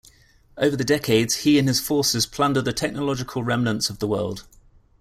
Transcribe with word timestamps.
Over 0.57 0.75
the 0.75 0.83
decades 0.83 1.41
he 1.45 1.59
and 1.59 1.67
his 1.67 1.79
forces 1.79 2.25
plunder 2.25 2.59
the 2.63 2.73
technological 2.73 3.43
remnants 3.43 3.87
of 3.91 3.99
the 3.99 4.07
world. 4.07 4.47